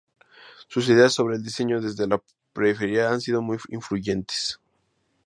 Sus 0.67 0.89
ideas 0.89 1.13
sobre 1.13 1.35
el 1.35 1.43
diseño 1.43 1.79
desde 1.79 2.07
la 2.07 2.19
periferia 2.53 3.11
han 3.11 3.21
sido 3.21 3.39
muy 3.43 3.59
influyentes. 3.69 4.59